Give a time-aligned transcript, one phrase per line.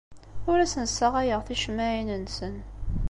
[0.49, 2.55] Ur asen-ssaɣayeɣ ticemmaɛin-nsen.